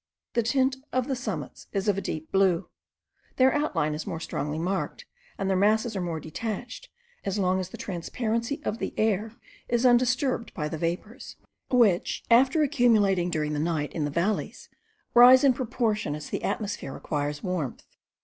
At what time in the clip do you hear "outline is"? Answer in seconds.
3.53-4.07